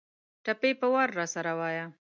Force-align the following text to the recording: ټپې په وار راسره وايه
ټپې 0.43 0.71
په 0.79 0.87
وار 0.93 1.09
راسره 1.19 1.51
وايه 1.59 1.85